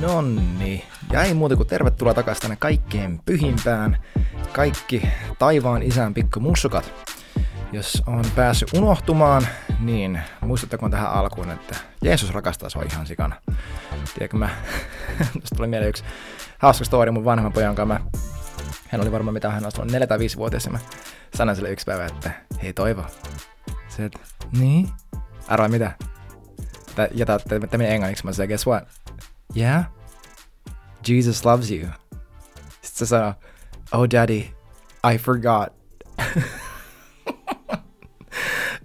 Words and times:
Nonni, 0.00 0.84
ja 1.12 1.22
ei 1.22 1.34
muuta 1.34 1.56
kuin 1.56 1.68
tervetuloa 1.68 2.14
takaisin 2.14 2.42
tänne 2.42 2.56
kaikkeen 2.56 3.20
pyhimpään, 3.24 4.02
kaikki 4.52 5.02
taivaan 5.38 5.82
isän 5.82 6.14
pikku 6.14 6.40
mussukat. 6.40 6.92
Jos 7.72 8.02
on 8.06 8.24
päässyt 8.34 8.72
unohtumaan, 8.74 9.46
niin 9.80 10.20
muistuttakoon 10.40 10.90
tähän 10.90 11.12
alkuun, 11.12 11.50
että 11.50 11.76
Jeesus 12.02 12.30
rakastaa 12.30 12.68
sua 12.68 12.82
ihan 12.82 13.06
sikana. 13.06 13.36
Tiedätkö 14.14 14.36
mä, 14.36 14.48
tuosta 15.32 15.56
tuli 15.56 15.66
mieleen 15.66 15.88
yksi 15.88 16.04
hauska 16.58 16.84
story 16.84 17.10
mun 17.10 17.24
vanhemman 17.24 17.52
pojan 17.52 17.74
kanssa. 17.74 17.94
Mä, 17.94 18.10
hän 18.88 19.00
oli 19.00 19.12
varmaan 19.12 19.34
mitä 19.34 19.50
hän 19.50 19.64
oli 19.64 19.92
4 19.92 20.06
tai 20.06 20.18
5 20.18 20.36
vuotias 20.36 20.70
mä 20.70 20.78
sanoin 21.34 21.56
sille 21.56 21.70
yksi 21.70 21.86
päivä, 21.86 22.06
että 22.06 22.30
hei 22.62 22.72
Toivo. 22.72 23.04
Se, 23.88 24.04
että 24.04 24.18
niin? 24.58 24.88
Arvaa 25.48 25.68
mitä? 25.68 25.92
Ja 27.14 27.26
tämä 27.70 27.84
englanniksi, 27.84 28.24
mä 28.24 28.32
sanoin, 28.32 28.48
guess 28.48 28.66
what? 28.66 29.05
Yeah? 29.56 29.84
Jesus 31.08 31.44
loves 31.44 31.70
you. 31.70 31.88
Sitten 32.82 32.98
se 32.98 33.06
sanoi, 33.06 33.32
oh 33.92 34.06
daddy, 34.10 34.42
I 35.12 35.18
forgot. 35.18 35.72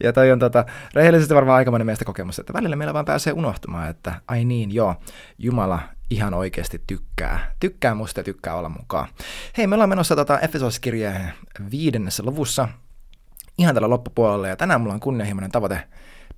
ja 0.04 0.14
toi 0.14 0.32
on 0.32 0.40
tota, 0.40 0.66
rehellisesti 0.94 1.36
varmaan 1.36 1.58
aikamoinen 1.58 1.86
meistä 1.86 2.06
kokemus, 2.06 2.40
että 2.40 2.54
välillä 2.54 2.76
meillä 2.76 2.94
vaan 2.94 3.06
pääsee 3.06 3.34
unohtumaan, 3.34 3.90
että 3.90 4.22
ai 4.28 4.46
niin, 4.46 4.72
joo, 4.72 4.96
Jumala 5.38 5.80
ihan 6.10 6.34
oikeasti 6.34 6.82
tykkää. 6.88 7.56
Tykkää 7.60 7.96
musta 7.96 8.20
ja 8.20 8.24
tykkää 8.24 8.56
olla 8.56 8.70
mukaan. 8.70 9.08
Hei, 9.58 9.68
me 9.68 9.76
ollaan 9.76 9.90
menossa 9.90 10.16
tota 10.16 10.40
Efesoskirjeen 10.40 11.34
viidennessä 11.72 12.24
luvussa 12.24 12.68
ihan 13.58 13.76
tällä 13.76 13.90
loppupuolella, 13.90 14.48
ja 14.48 14.56
tänään 14.56 14.82
mulla 14.82 14.94
on 14.94 15.00
kunnianhimoinen 15.00 15.52
tavoite 15.52 15.84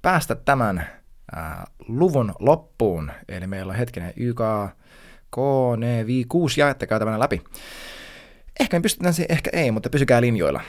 päästä 0.01 0.35
tämän 0.35 0.87
ää, 1.35 1.65
luvun 1.87 2.33
loppuun. 2.39 3.11
Eli 3.29 3.47
meillä 3.47 3.71
on 3.71 3.77
hetkinen 3.77 4.13
YK, 4.15 4.41
K, 5.31 5.37
N, 5.77 6.07
V, 6.07 6.23
6 6.29 6.59
jaetta 6.59 6.87
käytävänä 6.87 7.19
läpi. 7.19 7.41
Ehkä 8.59 8.77
me 8.77 8.81
pystytään 8.81 9.13
siihen, 9.13 9.31
ehkä 9.31 9.49
ei, 9.53 9.71
mutta 9.71 9.89
pysykää 9.89 10.21
linjoilla. 10.21 10.61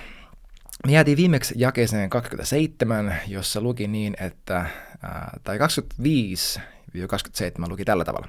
Me 0.86 0.92
jäätiin 0.92 1.16
viimeksi 1.16 1.54
jakeeseen 1.56 2.10
27, 2.10 3.16
jossa 3.26 3.60
luki 3.60 3.88
niin, 3.88 4.16
että, 4.20 4.66
ää, 5.02 5.40
tai 5.44 5.58
25-27 5.58 5.60
luki 7.68 7.84
tällä 7.84 8.04
tavalla. 8.04 8.28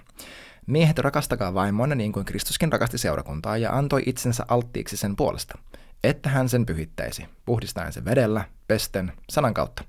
Miehet 0.68 1.00
rakastakaa 1.00 1.54
vaimonne 1.54 1.96
niin 1.96 2.12
kuin 2.12 2.26
Kristuskin 2.26 2.72
rakasti 2.72 2.98
seurakuntaa 2.98 3.58
ja 3.58 3.78
antoi 3.78 4.04
itsensä 4.06 4.46
alttiiksi 4.48 4.98
sen 4.98 5.16
puolesta, 5.16 5.58
että 6.04 6.30
hän 6.30 6.50
sen 6.50 6.66
pyhittäisi, 6.66 7.26
puhdistaen 7.46 7.94
sen 7.94 8.06
vedellä, 8.06 8.44
pesten, 8.68 9.12
sanan 9.30 9.54
kautta, 9.54 9.84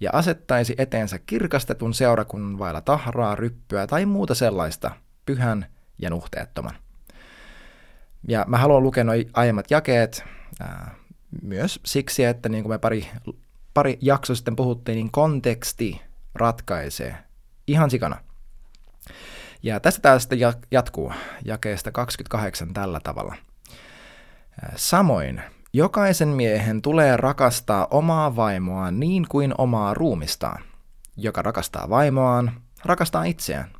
ja 0.00 0.10
asettaisi 0.12 0.74
eteensä 0.78 1.18
kirkastetun 1.18 1.94
seurakunnan 1.94 2.58
vailla 2.58 2.80
tahraa, 2.80 3.34
ryppyä 3.34 3.86
tai 3.86 4.06
muuta 4.06 4.34
sellaista, 4.34 4.90
pyhän 5.26 5.66
ja 5.98 6.10
nuhteettoman. 6.10 6.74
Ja 8.28 8.44
mä 8.48 8.58
haluan 8.58 8.82
lukea 8.82 9.04
nuo 9.04 9.14
aiemmat 9.34 9.70
jakeet 9.70 10.24
ää, 10.60 10.94
myös 11.42 11.80
siksi, 11.84 12.24
että 12.24 12.48
niin 12.48 12.64
kuin 12.64 12.72
me 12.72 12.78
pari, 12.78 13.08
pari 13.74 13.98
jakso 14.00 14.34
sitten 14.34 14.56
puhuttiin, 14.56 14.96
niin 14.96 15.10
konteksti 15.10 16.00
ratkaisee 16.34 17.16
ihan 17.66 17.90
sikana. 17.90 18.16
Ja 19.62 19.80
tästä 19.80 20.00
tämä 20.00 20.18
sitten 20.18 20.38
jatkuu 20.70 21.12
jakeesta 21.44 21.92
28 21.92 22.74
tällä 22.74 23.00
tavalla. 23.00 23.36
Samoin 24.76 25.42
jokaisen 25.72 26.28
miehen 26.28 26.82
tulee 26.82 27.16
rakastaa 27.16 27.86
omaa 27.90 28.36
vaimoaan 28.36 29.00
niin 29.00 29.26
kuin 29.28 29.54
omaa 29.58 29.94
ruumistaan. 29.94 30.62
Joka 31.16 31.42
rakastaa 31.42 31.88
vaimoaan, 31.88 32.52
rakastaa 32.84 33.24
itseään. 33.24 33.70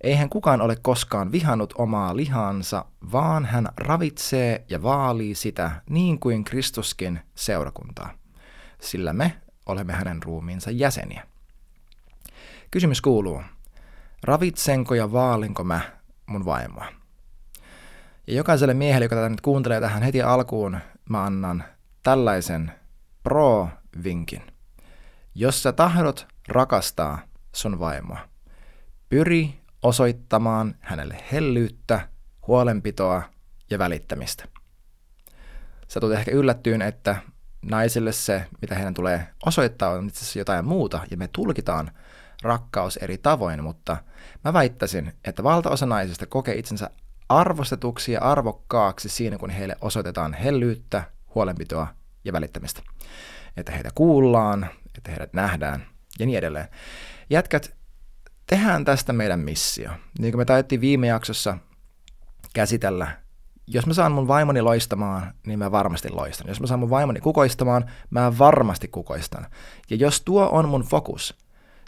Eihän 0.00 0.28
kukaan 0.28 0.60
ole 0.60 0.76
koskaan 0.82 1.32
vihannut 1.32 1.74
omaa 1.78 2.16
lihansa, 2.16 2.84
vaan 3.12 3.44
hän 3.44 3.68
ravitsee 3.76 4.64
ja 4.68 4.82
vaalii 4.82 5.34
sitä 5.34 5.70
niin 5.90 6.20
kuin 6.20 6.44
Kristuskin 6.44 7.20
seurakuntaa, 7.34 8.14
sillä 8.80 9.12
me 9.12 9.36
olemme 9.66 9.92
hänen 9.92 10.22
ruumiinsa 10.22 10.70
jäseniä. 10.70 11.26
Kysymys 12.70 13.00
kuuluu, 13.00 13.42
ravitsenko 14.22 14.94
ja 14.94 15.12
vaalinko 15.12 15.64
mä 15.64 15.80
mun 16.26 16.44
vaimoa? 16.44 16.86
Ja 18.26 18.34
jokaiselle 18.34 18.74
miehelle, 18.74 19.04
joka 19.04 19.16
tätä 19.16 19.28
nyt 19.28 19.40
kuuntelee 19.40 19.80
tähän 19.80 20.02
heti 20.02 20.22
alkuun, 20.22 20.78
mä 21.08 21.24
annan 21.24 21.64
tällaisen 22.02 22.72
pro-vinkin. 23.22 24.42
Jos 25.34 25.62
sä 25.62 25.72
tahdot 25.72 26.26
rakastaa 26.48 27.18
sun 27.54 27.78
vaimoa, 27.78 28.28
pyri 29.08 29.60
osoittamaan 29.82 30.74
hänelle 30.80 31.24
hellyyttä, 31.32 32.08
huolenpitoa 32.46 33.22
ja 33.70 33.78
välittämistä. 33.78 34.44
Sä 35.88 36.00
tulet 36.00 36.18
ehkä 36.18 36.30
yllättyyn, 36.30 36.82
että 36.82 37.16
naisille 37.62 38.12
se, 38.12 38.46
mitä 38.60 38.74
heidän 38.74 38.94
tulee 38.94 39.28
osoittaa, 39.46 39.90
on 39.90 40.06
itse 40.08 40.18
asiassa 40.18 40.38
jotain 40.38 40.64
muuta, 40.64 41.00
ja 41.10 41.16
me 41.16 41.28
tulkitaan 41.28 41.90
rakkaus 42.42 42.96
eri 42.96 43.18
tavoin, 43.18 43.62
mutta 43.62 43.96
mä 44.44 44.52
väittäisin, 44.52 45.12
että 45.24 45.42
valtaosa 45.42 45.86
naisista 45.86 46.26
kokee 46.26 46.54
itsensä 46.54 46.90
arvostetuksi 47.38 48.12
ja 48.12 48.20
arvokkaaksi 48.20 49.08
siinä, 49.08 49.38
kun 49.38 49.50
heille 49.50 49.76
osoitetaan 49.80 50.34
hellyyttä, 50.34 51.04
huolenpitoa 51.34 51.86
ja 52.24 52.32
välittämistä. 52.32 52.82
Että 53.56 53.72
heitä 53.72 53.90
kuullaan, 53.94 54.66
että 54.96 55.10
heidät 55.10 55.32
nähdään 55.32 55.86
ja 56.18 56.26
niin 56.26 56.38
edelleen. 56.38 56.68
Jätkät, 57.30 57.74
tehdään 58.46 58.84
tästä 58.84 59.12
meidän 59.12 59.40
missio. 59.40 59.90
Niin 60.18 60.32
kuin 60.32 60.40
me 60.40 60.44
taidettiin 60.44 60.80
viime 60.80 61.06
jaksossa 61.06 61.58
käsitellä, 62.54 63.22
jos 63.66 63.86
mä 63.86 63.94
saan 63.94 64.12
mun 64.12 64.28
vaimoni 64.28 64.62
loistamaan, 64.62 65.34
niin 65.46 65.58
mä 65.58 65.72
varmasti 65.72 66.10
loistan. 66.10 66.48
Jos 66.48 66.60
mä 66.60 66.66
saan 66.66 66.80
mun 66.80 66.90
vaimoni 66.90 67.20
kukoistamaan, 67.20 67.90
mä 68.10 68.38
varmasti 68.38 68.88
kukoistan. 68.88 69.46
Ja 69.90 69.96
jos 69.96 70.20
tuo 70.20 70.48
on 70.52 70.68
mun 70.68 70.82
fokus, 70.82 71.38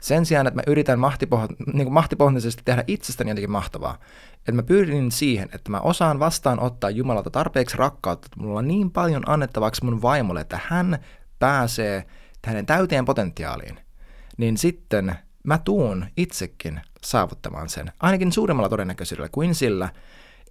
sen 0.05 0.27
sijaan, 0.27 0.47
että 0.47 0.59
mä 0.59 0.63
yritän 0.67 0.99
mahtipoh- 0.99 1.73
niin 1.73 1.93
mahtipohjaisesti 1.93 2.63
tehdä 2.65 2.85
itsestäni 2.87 3.31
jotenkin 3.31 3.51
mahtavaa, 3.51 3.99
että 4.39 4.53
mä 4.53 4.63
pyrin 4.63 5.13
siihen, 5.13 5.49
että 5.53 5.71
mä 5.71 5.81
osaan 5.81 6.19
vastaanottaa 6.19 6.91
Jumalalta 6.91 7.31
tarpeeksi 7.31 7.77
rakkautta, 7.77 8.27
että 8.27 8.41
mulla 8.41 8.59
on 8.59 8.69
niin 8.69 8.91
paljon 8.91 9.23
annettavaksi 9.31 9.85
mun 9.85 10.03
vaimolle, 10.03 10.41
että 10.41 10.61
hän 10.67 10.99
pääsee 11.39 12.07
hänen 12.47 12.67
täyteen 12.67 13.05
potentiaaliin, 13.05 13.81
niin 14.37 14.57
sitten 14.57 15.15
mä 15.43 15.59
tuun 15.59 16.07
itsekin 16.17 16.81
saavuttamaan 17.05 17.69
sen, 17.69 17.93
ainakin 18.01 18.33
suuremmalla 18.33 18.69
todennäköisyydellä 18.69 19.29
kuin 19.29 19.55
sillä, 19.55 19.89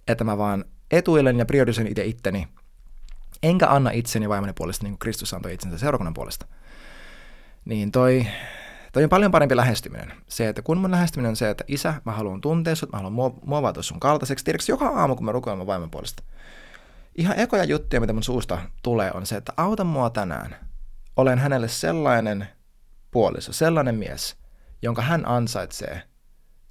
että 0.08 0.24
mä 0.24 0.38
vaan 0.38 0.64
etuilen 0.90 1.38
ja 1.38 1.46
priorisoin 1.46 1.86
itse 1.86 2.04
itteni, 2.04 2.48
enkä 3.42 3.68
anna 3.68 3.90
itseni 3.90 4.28
vaimoni 4.28 4.52
puolesta 4.52 4.84
niin 4.84 4.92
kuin 4.92 4.98
Kristus 4.98 5.34
antoi 5.34 5.54
itsensä 5.54 5.78
seurakunnan 5.78 6.14
puolesta. 6.14 6.46
Niin 7.64 7.92
toi, 7.92 8.26
toi 8.94 9.02
on 9.02 9.08
paljon 9.08 9.30
parempi 9.30 9.56
lähestyminen. 9.56 10.12
Se, 10.28 10.48
että 10.48 10.62
kun 10.62 10.78
mun 10.78 10.90
lähestyminen 10.90 11.30
on 11.30 11.36
se, 11.36 11.50
että 11.50 11.64
isä, 11.68 11.94
mä 12.04 12.12
haluan 12.12 12.40
tuntea 12.40 12.74
sut, 12.74 12.92
mä 12.92 12.98
haluan 12.98 13.34
muovata 13.44 13.82
sun 13.82 14.00
kaltaiseksi. 14.00 14.44
Tiedätkö, 14.44 14.72
joka 14.72 14.88
aamu, 14.88 15.16
kun 15.16 15.24
mä 15.24 15.32
rukoilen 15.32 15.58
mun 15.58 15.66
vaimon 15.66 15.90
puolesta. 15.90 16.22
Ihan 17.16 17.38
ekoja 17.38 17.64
juttuja, 17.64 18.00
mitä 18.00 18.12
mun 18.12 18.22
suusta 18.22 18.58
tulee, 18.82 19.10
on 19.14 19.26
se, 19.26 19.36
että 19.36 19.52
auta 19.56 19.84
mua 19.84 20.10
tänään. 20.10 20.56
Olen 21.16 21.38
hänelle 21.38 21.68
sellainen 21.68 22.48
puoliso, 23.10 23.52
sellainen 23.52 23.94
mies– 23.94 24.36
jonka 24.84 25.02
hän 25.02 25.28
ansaitsee 25.28 26.02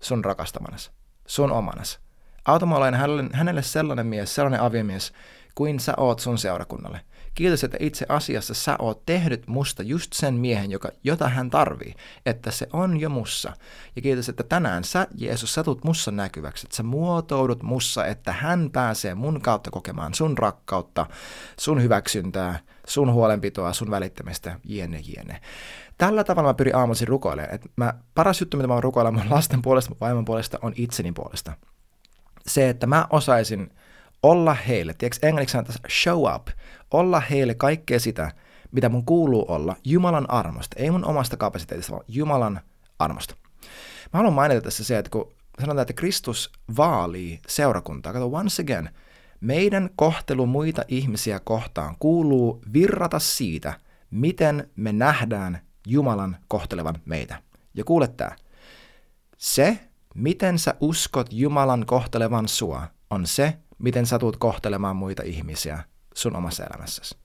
sun 0.02 0.26
rakastamanasi, 0.26 0.92
sun 1.28 1.52
omanas. 1.52 2.00
Auta 2.46 2.66
mä 2.66 2.76
olen 2.76 2.96
hänelle 3.34 3.62
sellainen 3.62 4.06
mies, 4.06 4.36
sellainen 4.36 4.62
aviomies, 4.62 5.14
kuin 5.56 5.80
sä 5.80 5.94
oot 5.98 6.20
sun 6.20 6.38
seurakunnalle. 6.38 7.02
Kiitos, 7.36 7.64
että 7.64 7.78
itse 7.80 8.06
asiassa 8.10 8.54
sä 8.54 8.76
oot 8.80 9.06
tehnyt 9.06 9.48
musta 9.48 9.84
just 9.84 10.14
sen 10.14 10.34
miehen, 10.34 10.72
joka, 10.72 10.90
jota 11.04 11.30
hän 11.30 11.50
tarvii, 11.50 11.94
että 12.26 12.52
se 12.52 12.68
on 12.74 13.00
jo 13.00 13.10
mussa. 13.10 13.54
Ja 13.96 14.02
kiitos, 14.02 14.30
että 14.30 14.44
tänään 14.44 14.84
sä, 14.84 15.08
Jeesus, 15.18 15.54
sä 15.54 15.64
tulet 15.64 15.84
mussa 15.84 16.12
näkyväksi, 16.12 16.66
että 16.66 16.76
sä 16.76 16.84
muotoudut 16.84 17.64
mussa, 17.64 18.06
että 18.06 18.34
hän 18.34 18.70
pääsee 18.72 19.16
mun 19.16 19.42
kautta 19.42 19.72
kokemaan 19.72 20.14
sun 20.14 20.38
rakkautta, 20.38 21.06
sun 21.60 21.82
hyväksyntää, 21.82 22.60
sun 22.88 23.12
huolenpitoa, 23.12 23.74
sun 23.74 23.92
välittämistä, 23.92 24.60
jene, 24.64 25.02
jene. 25.16 25.42
Tällä 25.98 26.24
tavalla 26.24 26.50
mä 26.50 26.54
pyrin 26.54 26.76
aamuisin 26.76 27.08
rukoilemaan. 27.08 27.56
Et 27.56 27.72
mä, 27.76 27.94
paras 28.16 28.42
juttu, 28.42 28.58
mitä 28.58 28.68
mä 28.68 28.74
voin 28.74 28.84
rukoilla 28.84 29.12
mun 29.12 29.30
lasten 29.30 29.62
puolesta, 29.62 29.92
mun 29.92 30.00
vaimon 30.02 30.26
puolesta, 30.26 30.60
on 30.62 30.74
itseni 30.76 31.12
puolesta. 31.12 31.54
Se, 32.48 32.70
että 32.70 32.88
mä 32.88 33.08
osaisin 33.10 33.72
olla 34.24 34.54
heille, 34.54 34.94
tiedätkö 34.94 35.28
englanniksi 35.28 35.52
sanotaan 35.52 35.80
show 36.04 36.36
up, 36.36 36.48
olla 36.92 37.20
heille 37.20 37.56
kaikkea 37.56 38.00
sitä, 38.00 38.32
mitä 38.72 38.90
mun 38.90 39.06
kuuluu 39.06 39.46
olla 39.48 39.76
Jumalan 39.84 40.30
armosta, 40.30 40.76
ei 40.80 40.92
mun 40.92 41.06
omasta 41.06 41.38
kapasiteetista, 41.38 41.92
vaan 41.94 42.06
Jumalan 42.08 42.60
armosta. 43.00 43.36
Mä 44.14 44.18
haluan 44.18 44.34
mainita 44.34 44.62
tässä 44.62 44.84
se, 44.84 44.98
että 44.98 45.12
kun 45.12 45.32
sanotaan, 45.60 45.82
että 45.82 45.94
Kristus 45.94 46.52
vaalii 46.78 47.40
seurakuntaa, 47.48 48.14
kato 48.14 48.28
once 48.28 48.62
again, 48.62 48.90
meidän 49.42 49.90
kohtelu 49.96 50.46
muita 50.46 50.84
ihmisiä 50.88 51.40
kohtaan 51.40 51.96
kuuluu 52.00 52.62
virrata 52.74 53.20
siitä, 53.20 53.74
miten 54.12 54.70
me 54.76 54.94
nähdään 54.94 55.62
Jumalan 55.88 56.38
kohtelevan 56.48 56.96
meitä. 57.06 57.42
Ja 57.74 57.84
kuule 57.84 58.08
tämä. 58.08 58.32
Se, 59.38 59.80
miten 60.16 60.60
sä 60.60 60.76
uskot 60.80 61.28
Jumalan 61.32 61.86
kohtelevan 61.86 62.48
sua, 62.48 62.88
on 63.10 63.28
se, 63.28 63.58
miten 63.84 64.06
sä 64.06 64.20
tulet 64.20 64.38
kohtelemaan 64.38 64.96
muita 64.96 65.24
ihmisiä 65.24 65.84
sun 66.14 66.36
omassa 66.36 66.64
elämässäsi. 66.64 67.18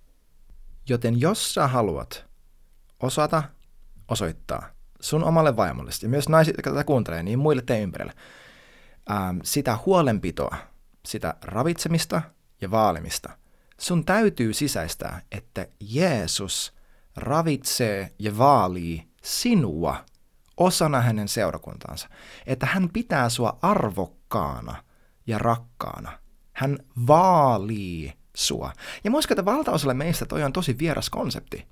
Joten 0.88 1.20
jos 1.20 1.54
sä 1.54 1.68
haluat 1.68 2.26
osata 3.00 3.42
osoittaa 4.08 4.68
sun 5.00 5.24
omalle 5.24 5.56
vaimolle 5.56 5.90
ja 6.02 6.08
myös 6.08 6.28
naiset, 6.28 6.54
jotka 6.56 6.70
tätä 6.70 6.84
kuuntelee, 6.84 7.22
niin 7.22 7.38
muille 7.38 7.62
teidän 7.62 7.82
ympärille, 7.82 8.12
ähm, 9.10 9.38
sitä 9.42 9.78
huolenpitoa, 9.86 10.56
sitä 11.06 11.34
ravitsemista 11.42 12.22
ja 12.60 12.70
vaalimista, 12.70 13.30
sun 13.80 14.04
täytyy 14.04 14.52
sisäistää, 14.52 15.22
että 15.32 15.66
Jeesus 15.80 16.72
ravitsee 17.16 18.14
ja 18.18 18.38
vaalii 18.38 19.08
sinua 19.22 20.04
osana 20.56 21.00
hänen 21.00 21.28
seurakuntaansa. 21.28 22.08
Että 22.46 22.66
hän 22.66 22.88
pitää 22.92 23.28
sua 23.28 23.58
arvokkaana 23.62 24.84
ja 25.26 25.38
rakkaana. 25.38 26.18
Hän 26.58 26.78
vaalii 27.06 28.12
sua. 28.34 28.72
Ja 29.04 29.10
muistan, 29.10 29.34
että 29.34 29.44
valtaosalle 29.44 29.94
meistä 29.94 30.26
toi 30.26 30.42
on 30.42 30.52
tosi 30.52 30.78
vieras 30.78 31.10
konsepti. 31.10 31.66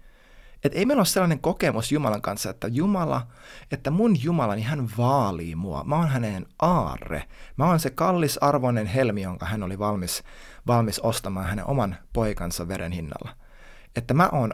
Että 0.65 0.79
ei 0.79 0.87
meillä 0.87 1.01
ole 1.01 1.07
sellainen 1.07 1.41
kokemus 1.41 1.93
Jumalan 1.93 2.23
kanssa, 2.23 2.51
että 2.51 2.69
Jumala, 2.69 3.27
että 3.71 3.91
mun 3.91 4.23
Jumalani 4.23 4.63
hän 4.63 4.89
vaalii 4.99 5.55
mua. 5.55 5.85
Mä 5.85 5.97
oon 5.97 6.09
hänen 6.09 6.47
aarre. 6.63 7.25
Mä 7.57 7.67
oon 7.67 7.81
se 7.81 7.91
kallisarvoinen 7.91 8.87
helmi, 8.87 9.23
jonka 9.23 9.47
hän 9.47 9.63
oli 9.63 9.79
valmis, 9.79 10.23
valmis 10.67 11.01
ostamaan 11.01 11.47
hänen 11.47 11.67
oman 11.67 11.97
poikansa 12.13 12.69
veren 12.69 12.93
hinnalla. 12.93 13.37
Että 13.97 14.15
mä 14.15 14.29
oon 14.33 14.53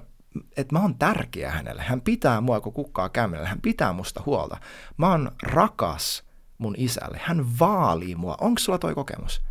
että 0.57 0.75
mä 0.75 0.83
oon 0.83 0.99
tärkeä 0.99 1.51
hänelle. 1.51 1.83
Hän 1.83 2.01
pitää 2.01 2.41
mua 2.41 2.61
kuin 2.61 2.73
kukkaa 2.73 3.09
kämmenellä. 3.09 3.49
Hän 3.49 3.61
pitää 3.61 3.93
musta 3.93 4.23
huolta. 4.27 4.57
Mä 4.97 5.11
oon 5.11 5.31
rakas 5.43 6.23
mun 6.59 6.75
isälle. 6.79 7.21
Hän 7.23 7.59
vaalii 7.59 8.15
mua. 8.15 8.37
Onko 8.41 8.59
sulla 8.59 8.79
toi 8.79 8.95
kokemus? 8.95 9.43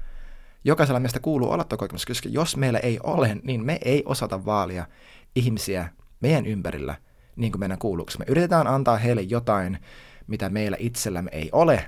Jokaisella 0.63 0.99
meistä 0.99 1.19
kuuluu 1.19 1.51
olla 1.51 1.63
kokemus, 1.63 2.05
koska 2.05 2.29
jos 2.29 2.57
meillä 2.57 2.79
ei 2.79 2.99
ole, 3.03 3.37
niin 3.43 3.65
me 3.65 3.79
ei 3.85 4.03
osata 4.05 4.45
vaalia 4.45 4.85
ihmisiä 5.35 5.89
meidän 6.19 6.45
ympärillä 6.45 6.95
niin 7.35 7.51
kuin 7.51 7.59
meidän 7.59 7.77
kuuluu. 7.77 8.05
Me 8.19 8.25
yritetään 8.27 8.67
antaa 8.67 8.97
heille 8.97 9.21
jotain, 9.21 9.79
mitä 10.27 10.49
meillä 10.49 10.77
itsellämme 10.79 11.31
ei 11.33 11.49
ole. 11.51 11.87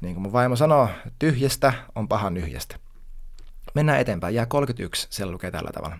Niin 0.00 0.14
kuin 0.14 0.22
mun 0.22 0.32
vaimo 0.32 0.56
sanoo, 0.56 0.88
tyhjästä 1.18 1.72
on 1.94 2.08
paha 2.08 2.30
nyhjästä. 2.30 2.76
Mennään 3.74 4.00
eteenpäin. 4.00 4.34
Jää 4.34 4.46
31, 4.46 5.06
siellä 5.10 5.32
lukee 5.32 5.50
tällä 5.50 5.70
tavalla. 5.74 5.98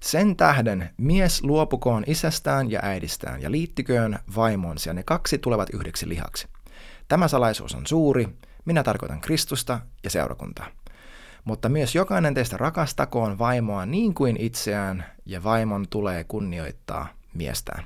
Sen 0.00 0.36
tähden 0.36 0.90
mies 0.96 1.44
luopukoon 1.44 2.04
isästään 2.06 2.70
ja 2.70 2.80
äidistään 2.82 3.42
ja 3.42 3.50
liittyköön 3.50 4.18
vaimonsa 4.36 4.90
ja 4.90 4.94
ne 4.94 5.02
kaksi 5.02 5.38
tulevat 5.38 5.70
yhdeksi 5.74 6.08
lihaksi. 6.08 6.48
Tämä 7.08 7.28
salaisuus 7.28 7.74
on 7.74 7.86
suuri, 7.86 8.28
minä 8.64 8.82
tarkoitan 8.82 9.20
Kristusta 9.20 9.80
ja 10.04 10.10
seurakuntaa. 10.10 10.66
Mutta 11.44 11.68
myös 11.68 11.94
jokainen 11.94 12.34
teistä 12.34 12.56
rakastakoon 12.56 13.38
vaimoa 13.38 13.86
niin 13.86 14.14
kuin 14.14 14.36
itseään 14.40 15.04
ja 15.26 15.44
vaimon 15.44 15.86
tulee 15.90 16.24
kunnioittaa 16.24 17.08
miestään. 17.34 17.84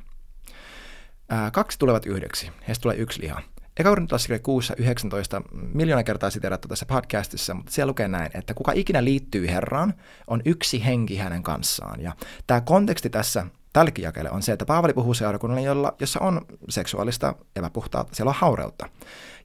Ää, 1.28 1.50
kaksi 1.50 1.78
tulevat 1.78 2.06
yhdeksi, 2.06 2.50
heistä 2.68 2.82
tulee 2.82 2.96
yksi 2.96 3.22
liha. 3.22 3.42
Eka 3.76 3.88
Korintolaiskirja 3.88 4.38
6 4.38 4.72
19 4.76 5.42
miljoona 5.74 6.02
kertaa 6.02 6.30
siteerattu 6.30 6.68
tässä 6.68 6.86
podcastissa, 6.86 7.54
mutta 7.54 7.72
siellä 7.72 7.90
lukee 7.90 8.08
näin, 8.08 8.30
että 8.34 8.54
kuka 8.54 8.72
ikinä 8.74 9.04
liittyy 9.04 9.46
Herraan, 9.46 9.94
on 10.26 10.42
yksi 10.44 10.84
henki 10.84 11.16
hänen 11.16 11.42
kanssaan. 11.42 12.00
Ja 12.00 12.12
tämä 12.46 12.60
konteksti 12.60 13.10
tässä 13.10 13.46
tälläkin 13.72 14.12
on 14.30 14.42
se, 14.42 14.52
että 14.52 14.66
Paavali 14.66 14.92
puhuu 14.92 15.14
seurakunnalle, 15.14 15.62
jolla, 15.62 15.94
jossa 16.00 16.20
on 16.20 16.46
seksuaalista 16.68 17.34
epäpuhtautta, 17.56 18.14
siellä 18.14 18.30
on 18.30 18.36
haureutta. 18.38 18.88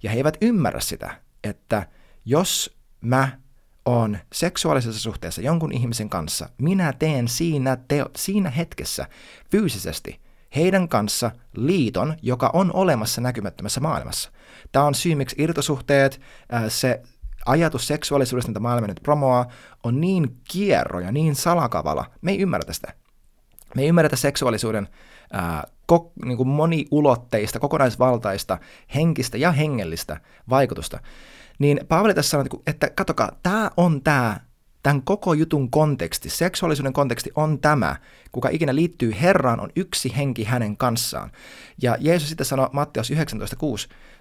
Ja 0.04 0.09
he 0.09 0.18
eivät 0.18 0.38
ymmärrä 0.42 0.80
sitä, 0.80 1.15
että 1.44 1.88
jos 2.25 2.77
mä 3.01 3.39
on 3.87 4.17
seksuaalisessa 4.33 5.01
suhteessa 5.01 5.41
jonkun 5.41 5.71
ihmisen 5.71 6.09
kanssa, 6.09 6.49
minä 6.57 6.93
teen 6.93 7.27
siinä, 7.27 7.77
teo, 7.87 8.05
siinä 8.15 8.49
hetkessä 8.49 9.07
fyysisesti– 9.51 10.19
heidän 10.55 10.89
kanssa 10.89 11.31
liiton, 11.55 12.15
joka 12.21 12.49
on 12.53 12.71
olemassa 12.73 13.21
näkymättömässä 13.21 13.79
maailmassa. 13.79 14.31
Tämä 14.71 14.85
on 14.85 14.95
syy, 14.95 15.15
miksi 15.15 15.35
irtosuhteet, 15.39 16.21
se 16.67 17.01
ajatus 17.45 17.87
seksuaalisuudesta, 17.87 18.49
mitä 18.49 18.59
maailma 18.59 18.87
nyt 18.87 18.99
promoaa, 19.03 19.45
on 19.83 20.01
niin 20.01 20.37
kierro 20.51 20.99
ja 20.99 21.11
niin 21.11 21.35
salakavala. 21.35 22.05
Me 22.21 22.31
ei 22.31 22.39
ymmärrä 22.39 22.73
sitä. 22.73 22.93
Me 23.75 23.81
ei 23.81 23.87
ymmärretä 23.87 24.15
seksuaalisuuden 24.15 24.87
ää, 25.31 25.67
ko, 25.85 26.11
niin 26.25 26.37
kuin 26.37 26.49
moniulotteista, 26.49 27.59
kokonaisvaltaista, 27.59 28.57
henkistä 28.95 29.37
ja 29.37 29.51
hengellistä 29.51 30.21
vaikutusta. 30.49 30.99
Niin 31.59 31.80
Paavali 31.88 32.13
tässä 32.13 32.30
sanoo, 32.30 32.62
että 32.68 32.89
katsokaa, 32.89 33.31
tämä 33.44 33.71
on 33.77 34.04
tämä 34.04 34.48
Tämän 34.88 35.01
koko 35.01 35.33
jutun 35.33 35.71
konteksti, 35.71 36.30
seksuaalisuuden 36.30 36.94
konteksti 36.94 37.31
on 37.36 37.59
tämä, 37.59 37.95
kuka 38.31 38.50
ikinä 38.50 38.75
liittyy 38.75 39.15
Herraan, 39.21 39.59
on 39.59 39.69
yksi 39.75 40.18
henki 40.18 40.44
hänen 40.44 40.77
kanssaan. 40.77 41.31
Ja 41.81 41.98
Jeesus 42.00 42.30
sitten 42.30 42.45
sanoi 42.45 42.69
Matteus 42.71 43.12
19.6, 43.12 43.18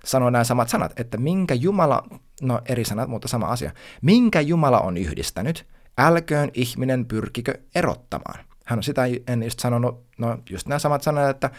sanoi 0.04 0.32
nämä 0.32 0.44
samat 0.44 0.68
sanat, 0.68 1.00
että 1.00 1.18
minkä 1.18 1.54
Jumala, 1.54 2.02
no 2.42 2.60
eri 2.68 2.84
sanat, 2.84 3.08
mutta 3.08 3.28
sama 3.28 3.46
asia, 3.46 3.72
minkä 4.02 4.40
Jumala 4.40 4.80
on 4.80 4.96
yhdistänyt, 4.96 5.66
älköön 5.98 6.50
ihminen 6.54 7.06
pyrkikö 7.06 7.54
erottamaan. 7.74 8.44
Hän 8.64 8.78
on 8.78 8.82
sitä 8.82 9.02
en 9.26 9.42
just 9.42 9.60
sanonut, 9.60 10.04
no 10.18 10.38
just 10.50 10.66
nämä 10.66 10.78
samat 10.78 11.02
sanat, 11.02 11.30
että 11.30 11.50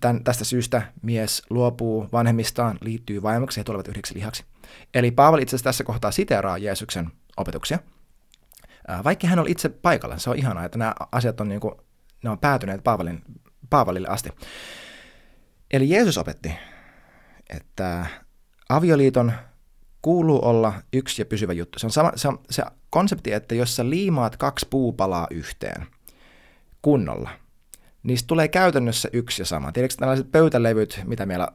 tämän, 0.00 0.24
tästä 0.24 0.44
syystä 0.44 0.82
mies 1.02 1.42
luopuu 1.50 2.08
vanhemmistaan, 2.12 2.78
liittyy 2.80 3.22
vaimoksi 3.22 3.60
ja 3.60 3.64
tulevat 3.64 3.88
yhdeksi 3.88 4.14
lihaksi. 4.14 4.44
Eli 4.94 5.10
Paavali 5.10 5.42
itse 5.42 5.56
asiassa 5.56 5.68
tässä 5.68 5.84
kohtaa 5.84 6.10
siteeraa 6.10 6.58
Jeesuksen 6.58 7.10
opetuksia. 7.36 7.78
Vaikka 9.04 9.26
hän 9.26 9.38
oli 9.38 9.50
itse 9.50 9.68
paikalla, 9.68 10.18
se 10.18 10.30
on 10.30 10.36
ihanaa, 10.36 10.64
että 10.64 10.78
nämä 10.78 10.94
asiat 11.12 11.40
on, 11.40 11.48
niin 11.48 11.60
kuin, 11.60 11.74
ne 12.24 12.30
on 12.30 12.38
päätyneet 12.38 12.84
Paavalin, 12.84 13.22
Paavalille 13.70 14.08
asti. 14.08 14.30
Eli 15.70 15.90
Jeesus 15.90 16.18
opetti, 16.18 16.52
että 17.50 18.06
avioliiton 18.68 19.32
kuuluu 20.02 20.44
olla 20.44 20.72
yksi 20.92 21.22
ja 21.22 21.26
pysyvä 21.26 21.52
juttu. 21.52 21.78
Se 21.78 21.86
on, 21.86 21.90
sama, 21.90 22.12
se 22.16 22.28
on 22.28 22.40
se 22.50 22.62
konsepti, 22.90 23.32
että 23.32 23.54
jos 23.54 23.76
sä 23.76 23.90
liimaat 23.90 24.36
kaksi 24.36 24.66
puupalaa 24.70 25.26
yhteen 25.30 25.86
kunnolla, 26.82 27.30
niistä 28.02 28.26
tulee 28.26 28.48
käytännössä 28.48 29.08
yksi 29.12 29.42
ja 29.42 29.46
sama. 29.46 29.72
Tiedätkö 29.72 29.96
tällaiset 29.98 30.32
pöytälevyt, 30.32 31.00
mitä 31.04 31.26
meillä, 31.26 31.48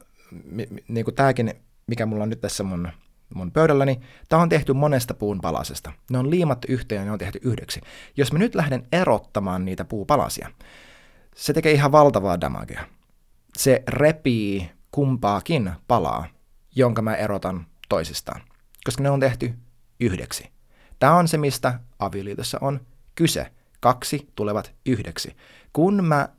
niin 0.87 1.05
kuin 1.05 1.15
tämäkin, 1.15 1.53
mikä 1.87 2.05
mulla 2.05 2.23
on 2.23 2.29
nyt 2.29 2.41
tässä 2.41 2.63
mun 2.63 2.89
mun 3.35 3.51
pöydälläni. 3.51 3.99
Tämä 4.29 4.41
on 4.41 4.49
tehty 4.49 4.73
monesta 4.73 5.13
puun 5.13 5.41
palasesta. 5.41 5.91
Ne 6.11 6.17
on 6.17 6.29
liimattu 6.29 6.67
yhteen 6.69 6.99
ja 6.99 7.05
ne 7.05 7.11
on 7.11 7.19
tehty 7.19 7.39
yhdeksi. 7.43 7.81
Jos 8.17 8.33
mä 8.33 8.39
nyt 8.39 8.55
lähden 8.55 8.87
erottamaan 8.91 9.65
niitä 9.65 9.85
puupalasia, 9.85 10.49
se 11.35 11.53
tekee 11.53 11.71
ihan 11.71 11.91
valtavaa 11.91 12.41
damagea. 12.41 12.83
Se 13.57 13.83
repii 13.87 14.71
kumpaakin 14.91 15.71
palaa, 15.87 16.25
jonka 16.75 17.01
mä 17.01 17.15
erotan 17.15 17.65
toisistaan, 17.89 18.41
koska 18.85 19.03
ne 19.03 19.09
on 19.09 19.19
tehty 19.19 19.53
yhdeksi. 19.99 20.49
Tämä 20.99 21.15
on 21.15 21.27
se, 21.27 21.37
mistä 21.37 21.79
avioliitossa 21.99 22.57
on 22.61 22.79
kyse. 23.15 23.51
Kaksi 23.79 24.29
tulevat 24.35 24.73
yhdeksi. 24.85 25.35
Kun 25.73 26.05
mä 26.05 26.29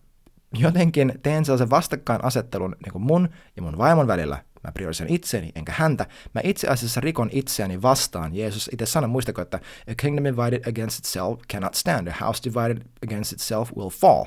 jotenkin 0.52 1.12
teen 1.23 1.45
sellaisen 1.45 1.71
vastakkainasettelun 1.71 2.76
niin 2.85 2.92
kuin 2.92 3.02
mun 3.02 3.28
ja 3.57 3.62
mun 3.62 3.78
vaimon 3.78 4.07
välillä, 4.07 4.38
mä 4.64 4.73
priorisoin 4.73 5.12
itseäni 5.12 5.52
enkä 5.54 5.73
häntä. 5.76 6.06
Mä 6.35 6.40
itse 6.44 6.68
asiassa 6.68 7.00
rikon 7.00 7.30
itseäni 7.33 7.83
vastaan. 7.83 8.37
Jeesus 8.37 8.71
itse 8.73 8.87
sanoi, 8.87 9.09
muistako, 9.09 9.42
että 9.42 9.61
a 9.90 9.94
kingdom 9.97 10.25
divided 10.25 10.68
against 10.68 10.99
itself 10.99 11.40
cannot 11.52 11.75
stand, 11.75 12.09
a 12.09 12.14
house 12.25 12.42
divided 12.44 12.83
against 13.04 13.33
itself 13.33 13.73
will 13.76 13.90
fall. 13.90 14.25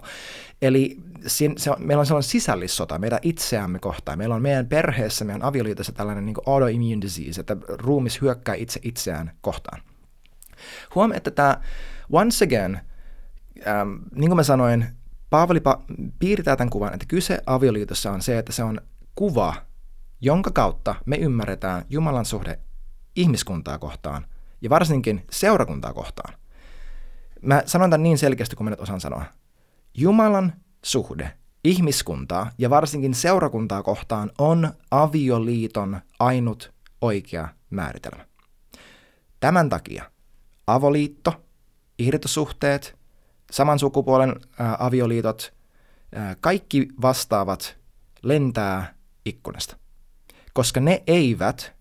Eli 0.61 0.97
se, 1.27 1.49
se 1.57 1.71
meillä 1.77 1.99
on 1.99 2.05
sellainen 2.05 2.29
sisällissota 2.29 2.99
meidän 2.99 3.19
itseämme 3.21 3.79
kohtaan. 3.79 4.17
Meillä 4.17 4.35
on 4.35 4.41
meidän 4.41 4.67
perheessä, 4.67 5.25
meidän 5.25 5.43
avioliitossa 5.43 5.91
tällainen 5.91 6.25
niin 6.25 6.35
autoimmune 6.45 7.01
disease, 7.01 7.41
että 7.41 7.57
ruumis 7.69 8.21
hyökkää 8.21 8.55
itse 8.55 8.79
itseään 8.83 9.31
kohtaan. 9.41 9.81
Huom, 10.95 11.11
että 11.11 11.31
tämä 11.31 11.61
once 12.11 12.45
again, 12.45 12.79
ähm, 13.67 13.89
niin 14.15 14.29
kuin 14.29 14.35
mä 14.35 14.43
sanoin, 14.43 14.85
Paavali 15.29 15.61
piirtää 16.19 16.55
tämän 16.55 16.69
kuvan, 16.69 16.93
että 16.93 17.05
kyse 17.05 17.41
avioliitossa 17.45 18.11
on 18.11 18.21
se, 18.21 18.37
että 18.37 18.51
se 18.51 18.63
on 18.63 18.81
kuva 19.15 19.55
jonka 20.21 20.51
kautta 20.51 20.95
me 21.05 21.15
ymmärretään 21.15 21.85
Jumalan 21.89 22.25
suhde 22.25 22.59
ihmiskuntaa 23.15 23.77
kohtaan 23.79 24.25
ja 24.61 24.69
varsinkin 24.69 25.25
seurakuntaa 25.31 25.93
kohtaan. 25.93 26.33
Mä 27.41 27.63
sanon 27.65 27.89
tämän 27.89 28.03
niin 28.03 28.17
selkeästi 28.17 28.55
kuin 28.55 28.65
mä 28.65 28.69
nyt 28.69 28.79
osaan 28.79 29.01
sanoa. 29.01 29.25
Jumalan 29.93 30.53
suhde 30.83 31.31
ihmiskuntaa 31.63 32.51
ja 32.57 32.69
varsinkin 32.69 33.13
seurakuntaa 33.13 33.83
kohtaan 33.83 34.31
on 34.37 34.73
avioliiton 34.91 35.99
ainut 36.19 36.73
oikea 37.01 37.47
määritelmä. 37.69 38.25
Tämän 39.39 39.69
takia 39.69 40.11
avoliitto, 40.67 41.33
irtosuhteet, 41.99 42.97
saman 43.51 43.79
sukupuolen 43.79 44.35
ää, 44.59 44.77
avioliitot, 44.79 45.53
ää, 46.15 46.35
kaikki 46.39 46.87
vastaavat 47.01 47.77
lentää 48.23 48.93
ikkunasta 49.25 49.77
koska 50.57 50.79
ne 50.79 51.03
eivät 51.07 51.73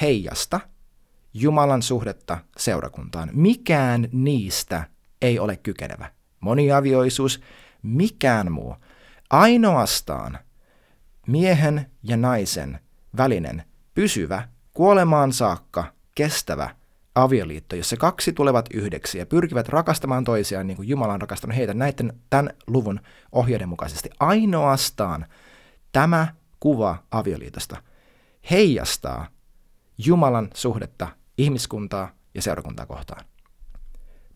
heijasta 0.00 0.60
Jumalan 1.34 1.82
suhdetta 1.82 2.38
seurakuntaan. 2.56 3.30
Mikään 3.32 4.08
niistä 4.12 4.84
ei 5.22 5.38
ole 5.38 5.56
kykenevä. 5.56 6.10
Moniavioisuus, 6.40 7.40
mikään 7.82 8.52
muu. 8.52 8.76
Ainoastaan 9.30 10.38
miehen 11.26 11.86
ja 12.02 12.16
naisen 12.16 12.80
välinen 13.16 13.64
pysyvä, 13.94 14.48
kuolemaan 14.72 15.32
saakka 15.32 15.84
kestävä 16.14 16.74
avioliitto, 17.14 17.76
jossa 17.76 17.96
kaksi 17.96 18.32
tulevat 18.32 18.66
yhdeksi 18.74 19.18
ja 19.18 19.26
pyrkivät 19.26 19.68
rakastamaan 19.68 20.24
toisiaan 20.24 20.66
niin 20.66 20.76
kuin 20.76 20.88
Jumala 20.88 21.12
on 21.12 21.20
rakastanut 21.20 21.56
heitä 21.56 21.74
näiden 21.74 22.12
tämän 22.30 22.50
luvun 22.66 23.00
ohjeiden 23.32 23.68
mukaisesti. 23.68 24.10
Ainoastaan 24.18 25.26
tämä 25.92 26.28
kuva 26.60 26.96
avioliitosta 27.10 27.89
heijastaa 28.50 29.28
Jumalan 29.98 30.50
suhdetta 30.54 31.08
ihmiskuntaa 31.38 32.10
ja 32.34 32.42
seurakuntaa 32.42 32.86
kohtaan. 32.86 33.24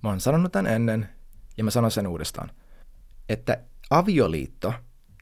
Mä 0.03 0.09
oon 0.09 0.21
sanonut 0.21 0.53
tämän 0.53 0.73
ennen 0.73 1.09
ja 1.57 1.65
mä 1.65 1.71
sanon 1.71 1.91
sen 1.91 2.07
uudestaan, 2.07 2.51
että 3.29 3.65
avioliitto 3.91 4.75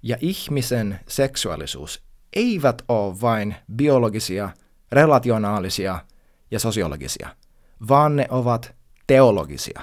ja 0.03 0.17
ihmisen 0.21 1.01
seksuaalisuus 1.09 2.03
eivät 2.33 2.83
ole 2.89 3.21
vain 3.21 3.57
biologisia, 3.77 4.51
relationaalisia 4.93 5.99
ja 6.51 6.59
sosiologisia, 6.59 7.37
vaan 7.89 8.17
ne 8.17 8.27
ovat 8.31 8.75
teologisia. 9.07 9.83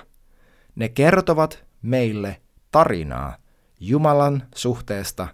Ne 0.75 0.89
kertovat 0.89 1.66
meille 1.82 2.42
tarinaa 2.72 3.38
Jumalan 3.80 4.44
suhteesta 4.56 5.28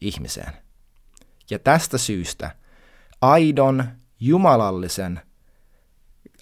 ihmiseen. 0.00 0.52
Ja 1.50 1.58
tästä 1.58 1.98
syystä 1.98 2.56
aidon 3.22 3.84
jumalallisen 4.20 5.20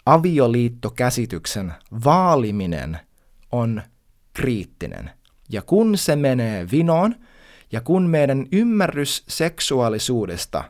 avioliittokäsityksen 0.06 1.74
vaaliminen 2.04 2.98
on 3.52 3.82
kriittinen. 4.32 5.10
Ja 5.48 5.62
kun 5.62 5.98
se 5.98 6.16
menee 6.16 6.70
vinoon, 6.70 7.14
ja 7.72 7.80
kun 7.80 8.02
meidän 8.02 8.46
ymmärrys 8.52 9.24
seksuaalisuudesta 9.28 10.64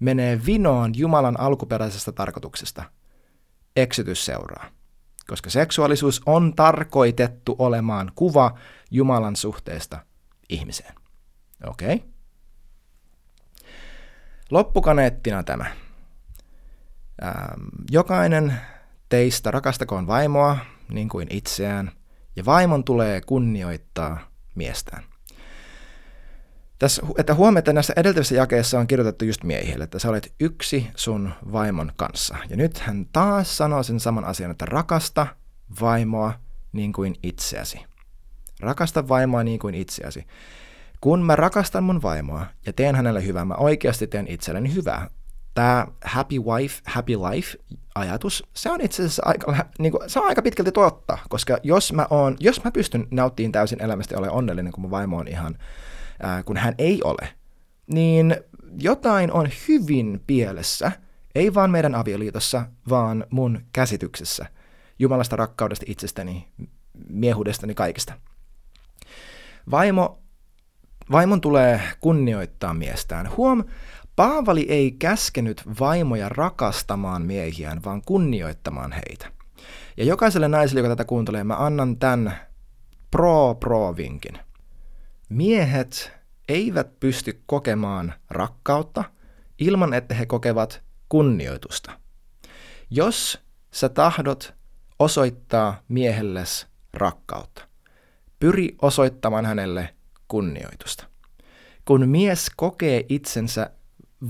menee 0.00 0.40
vinoon 0.46 0.92
Jumalan 0.96 1.40
alkuperäisestä 1.40 2.12
tarkoituksesta, 2.12 2.84
eksytys 3.76 4.24
seuraa. 4.24 4.66
Koska 5.26 5.50
seksuaalisuus 5.50 6.22
on 6.26 6.52
tarkoitettu 6.56 7.56
olemaan 7.58 8.12
kuva 8.14 8.58
Jumalan 8.90 9.36
suhteesta 9.36 9.98
ihmiseen. 10.48 10.94
Okei? 11.66 11.94
Okay? 11.94 12.11
Loppukaneettina 14.52 15.42
tämä. 15.42 15.64
Jokainen 17.90 18.54
teistä 19.08 19.50
rakastakoon 19.50 20.06
vaimoa 20.06 20.56
niin 20.88 21.08
kuin 21.08 21.26
itseään, 21.30 21.92
ja 22.36 22.44
vaimon 22.44 22.84
tulee 22.84 23.20
kunnioittaa 23.20 24.30
miestään. 24.54 25.04
Tässä, 26.78 27.02
että 27.18 27.34
huomioon, 27.34 27.58
että 27.58 27.72
näissä 27.72 27.92
edeltävissä 27.96 28.34
jakeissa 28.34 28.78
on 28.78 28.86
kirjoitettu 28.86 29.24
just 29.24 29.44
miehille, 29.44 29.84
että 29.84 29.98
sä 29.98 30.08
olet 30.08 30.34
yksi 30.40 30.86
sun 30.96 31.32
vaimon 31.52 31.92
kanssa. 31.96 32.36
Ja 32.48 32.56
nyt 32.56 32.78
hän 32.78 33.06
taas 33.12 33.56
sanoo 33.56 33.82
sen 33.82 34.00
saman 34.00 34.24
asian, 34.24 34.50
että 34.50 34.66
rakasta 34.66 35.26
vaimoa 35.80 36.32
niin 36.72 36.92
kuin 36.92 37.14
itseäsi. 37.22 37.80
Rakasta 38.60 39.08
vaimoa 39.08 39.44
niin 39.44 39.58
kuin 39.58 39.74
itseäsi. 39.74 40.26
Kun 41.02 41.22
mä 41.22 41.36
rakastan 41.36 41.84
mun 41.84 42.02
vaimoa 42.02 42.46
ja 42.66 42.72
teen 42.72 42.94
hänelle 42.94 43.26
hyvää, 43.26 43.44
mä 43.44 43.54
oikeasti 43.54 44.06
teen 44.06 44.26
itselleni 44.28 44.74
hyvää. 44.74 45.10
Tämä 45.54 45.86
happy 46.04 46.38
wife, 46.38 46.80
happy 46.84 47.12
life 47.12 47.58
ajatus, 47.94 48.44
se 48.54 48.70
on 48.70 48.80
itse 48.80 49.02
asiassa 49.02 49.22
aika, 49.26 49.66
niin 49.78 49.92
kuin, 49.92 50.10
se 50.10 50.20
on 50.20 50.28
aika 50.28 50.42
pitkälti 50.42 50.72
totta, 50.72 51.18
koska 51.28 51.58
jos 51.62 51.92
mä, 51.92 52.06
oon, 52.10 52.36
jos 52.40 52.64
mä 52.64 52.70
pystyn 52.70 53.06
nauttimaan 53.10 53.52
täysin 53.52 53.82
elämästä 53.82 54.14
ja 54.14 54.18
olen 54.18 54.30
onnellinen, 54.30 54.72
kun 54.72 54.82
mun 54.82 54.90
vaimo 54.90 55.18
on 55.18 55.28
ihan, 55.28 55.58
ää, 56.22 56.42
kun 56.42 56.56
hän 56.56 56.74
ei 56.78 57.00
ole, 57.04 57.28
niin 57.86 58.36
jotain 58.80 59.32
on 59.32 59.48
hyvin 59.68 60.22
pielessä, 60.26 60.92
ei 61.34 61.54
vaan 61.54 61.70
meidän 61.70 61.94
avioliitossa, 61.94 62.66
vaan 62.88 63.26
mun 63.30 63.60
käsityksessä 63.72 64.46
Jumalasta 64.98 65.36
rakkaudesta 65.36 65.84
itsestäni, 65.88 66.48
miehuudestani, 67.08 67.74
kaikesta. 67.74 68.12
Vaimo 69.70 70.21
Vaimon 71.10 71.40
tulee 71.40 71.80
kunnioittaa 72.00 72.74
miestään. 72.74 73.36
Huom, 73.36 73.64
Paavali 74.16 74.66
ei 74.68 74.90
käskenyt 74.90 75.62
vaimoja 75.80 76.28
rakastamaan 76.28 77.22
miehiään, 77.22 77.84
vaan 77.84 78.02
kunnioittamaan 78.02 78.92
heitä. 78.92 79.32
Ja 79.96 80.04
jokaiselle 80.04 80.48
naiselle, 80.48 80.80
joka 80.80 80.88
tätä 80.88 81.04
kuuntelee, 81.04 81.44
mä 81.44 81.56
annan 81.56 81.96
tämän 81.96 82.36
pro-pro-vinkin. 83.10 84.38
Miehet 85.28 86.12
eivät 86.48 87.00
pysty 87.00 87.42
kokemaan 87.46 88.14
rakkautta 88.30 89.04
ilman, 89.58 89.94
että 89.94 90.14
he 90.14 90.26
kokevat 90.26 90.82
kunnioitusta. 91.08 91.92
Jos 92.90 93.42
sä 93.70 93.88
tahdot 93.88 94.54
osoittaa 94.98 95.80
miehelles 95.88 96.66
rakkautta, 96.94 97.68
pyri 98.40 98.76
osoittamaan 98.82 99.46
hänelle 99.46 99.94
kunnioitusta. 100.32 101.04
Kun 101.84 102.08
mies 102.08 102.50
kokee 102.56 103.04
itsensä 103.08 103.70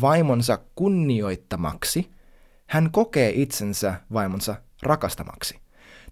vaimonsa 0.01 0.59
kunnioittamaksi, 0.75 2.11
hän 2.67 2.91
kokee 2.91 3.33
itsensä 3.35 3.95
vaimonsa 4.13 4.55
rakastamaksi. 4.83 5.59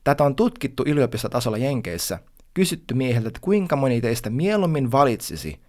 Tätä 0.04 0.24
on 0.24 0.36
tutkittu 0.36 0.82
yliopistotasolla 0.86 1.58
Jenkeissä, 1.58 2.18
kysytty 2.54 2.94
mieheltä, 2.94 3.28
että 3.28 3.40
kuinka 3.42 3.76
moni 3.76 4.00
teistä 4.00 4.30
mieluummin 4.30 4.92
valitsisi, 4.92 5.60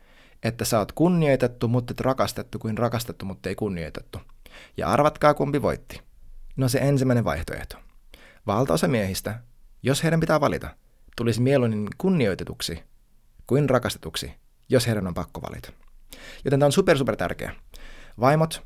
että 0.44 0.66
sä 0.66 0.80
oot 0.80 0.92
kunnioitettu, 0.92 1.68
mutta 1.68 1.92
et 1.92 2.00
rakastettu, 2.00 2.60
kuin 2.60 2.78
rakastettu, 2.78 3.26
mutta 3.26 3.50
ei 3.50 3.56
kunnioitettu. 3.56 4.20
Ja 4.78 4.88
arvatkaa, 4.88 5.34
kumpi 5.34 5.62
voitti. 5.62 6.02
No 6.56 6.70
se 6.70 6.80
ensimmäinen 6.80 7.26
vaihtoehto. 7.26 7.78
Valtaosa 8.48 8.88
miehistä, 8.88 9.40
jos 9.84 10.04
heidän 10.04 10.20
pitää 10.20 10.42
valita, 10.42 10.70
tulisi 11.18 11.42
mieluummin 11.42 11.88
kunnioitetuksi 11.98 12.91
kuin 13.48 13.70
rakastetuksi, 13.70 14.34
jos 14.70 14.88
heidän 14.88 15.08
on 15.08 15.14
pakko 15.14 15.42
valita. 15.42 15.72
Joten 16.46 16.60
tämä 16.60 16.66
on 16.66 16.72
super, 16.72 16.98
super 16.98 17.16
tärkeä. 17.16 17.56
Vaimot, 18.20 18.64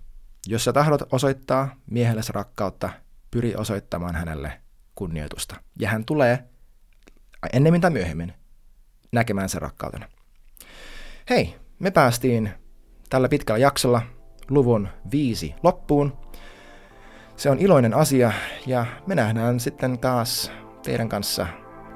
jos 0.48 0.64
sä 0.64 0.74
tahdot 0.74 1.02
osoittaa 1.12 1.76
miehellesi 1.92 2.34
rakkautta, 2.34 2.90
pyri 3.32 3.56
osoittamaan 3.56 4.16
hänelle 4.16 4.62
kunnioitusta. 4.96 5.56
Ja 5.80 5.90
hän 5.90 6.06
tulee 6.06 6.44
ennemmin 7.54 7.82
tai 7.82 7.92
myöhemmin 7.92 8.34
näkemään 9.12 9.50
sen 9.50 9.62
rakkautena. 9.62 10.10
Hei, 11.30 11.56
me 11.80 11.92
päästiin 11.92 12.52
tällä 13.10 13.30
pitkällä 13.30 13.60
jaksolla 13.60 14.02
luvun 14.50 14.90
viisi 15.12 15.56
loppuun. 15.64 16.18
Se 17.38 17.50
on 17.50 17.60
iloinen 17.60 17.94
asia 17.94 18.32
ja 18.66 18.86
me 19.08 19.16
nähdään 19.16 19.60
sitten 19.60 20.00
taas 20.00 20.52
teidän 20.84 21.10
kanssa 21.10 21.48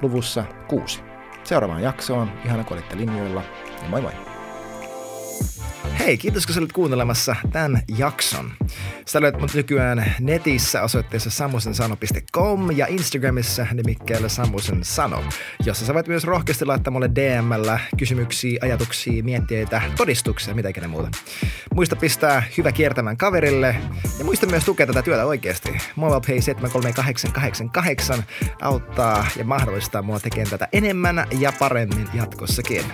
luvussa 0.01 0.43
kuusi. 0.67 1.09
Seuraavaan 1.50 1.82
jaksoon, 1.84 2.32
ihana 2.46 2.63
kun 2.63 2.77
olitte 2.77 2.98
linjoilla 2.98 3.44
ja 3.84 3.89
moi 3.89 4.01
moi! 4.01 4.38
Hei, 6.00 6.17
kiitos 6.17 6.48
kun 6.48 6.58
olit 6.58 6.72
kuuntelemassa 6.72 7.36
tämän 7.51 7.81
jakson. 7.98 8.51
Sä 9.05 9.22
löydät 9.22 9.41
mut 9.41 9.53
nykyään 9.53 10.13
netissä 10.19 10.81
osoitteessa 10.81 11.29
sammusensano.com 11.29 12.72
ja 12.72 12.88
Instagramissa 12.88 13.67
nimikkeellä 13.74 14.29
Sammusen 14.29 14.84
Sano, 14.84 15.24
jossa 15.65 15.86
sä 15.86 15.93
voit 15.93 16.08
myös 16.08 16.24
rohkeasti 16.24 16.65
laittaa 16.65 16.91
mulle 16.91 17.10
DMllä 17.15 17.79
kysymyksiä, 17.98 18.60
ajatuksia, 18.62 19.24
mietteitä, 19.24 19.81
todistuksia, 19.98 20.55
mitä 20.55 20.69
ikinä 20.69 20.88
muuta. 20.88 21.10
Muista 21.75 21.96
pistää 21.96 22.43
hyvä 22.58 22.72
kiertämään 22.72 23.17
kaverille 23.17 23.75
ja 24.19 24.25
muista 24.25 24.48
myös 24.48 24.65
tukea 24.65 24.88
tätä 24.88 25.01
työtä 25.01 25.25
oikeasti. 25.25 25.77
MobilePay 25.96 26.41
73888 26.41 28.24
auttaa 28.62 29.27
ja 29.36 29.43
mahdollistaa 29.43 30.01
mua 30.01 30.19
tekemään 30.19 30.50
tätä 30.50 30.67
enemmän 30.72 31.27
ja 31.39 31.53
paremmin 31.60 32.10
jatkossakin. 32.13 32.86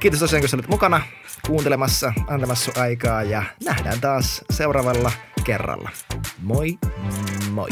Kiitos 0.00 0.20
tosiaan, 0.20 0.42
kun 0.42 0.58
olet 0.58 0.68
mukana 0.68 1.00
kuuntelemassa, 1.46 2.12
antamassa 2.26 2.80
aikaa 2.80 3.22
ja 3.22 3.42
nähdään 3.64 4.00
taas 4.00 4.44
seuraavalla 4.50 5.12
kerralla. 5.44 5.90
Moi 6.42 6.78
moi! 7.50 7.68